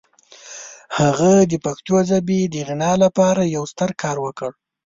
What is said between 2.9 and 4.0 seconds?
لپاره یو ستر